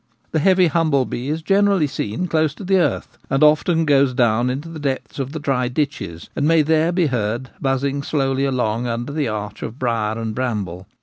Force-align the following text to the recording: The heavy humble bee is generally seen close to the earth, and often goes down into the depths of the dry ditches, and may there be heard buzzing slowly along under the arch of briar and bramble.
The 0.31 0.39
heavy 0.39 0.65
humble 0.65 1.05
bee 1.05 1.29
is 1.29 1.43
generally 1.43 1.85
seen 1.85 2.25
close 2.25 2.55
to 2.55 2.63
the 2.63 2.77
earth, 2.79 3.19
and 3.29 3.43
often 3.43 3.85
goes 3.85 4.15
down 4.15 4.49
into 4.49 4.67
the 4.67 4.79
depths 4.79 5.19
of 5.19 5.31
the 5.31 5.39
dry 5.39 5.67
ditches, 5.67 6.27
and 6.35 6.47
may 6.47 6.63
there 6.63 6.91
be 6.91 7.05
heard 7.05 7.51
buzzing 7.61 8.01
slowly 8.01 8.45
along 8.45 8.87
under 8.87 9.13
the 9.13 9.27
arch 9.27 9.61
of 9.61 9.77
briar 9.77 10.17
and 10.17 10.33
bramble. 10.33 10.87